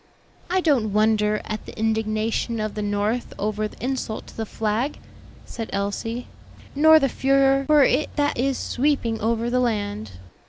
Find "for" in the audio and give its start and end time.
7.67-7.83